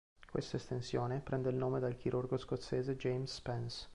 [0.31, 3.87] Questa estensione prende il nome dal chirurgo scozzese James Spence.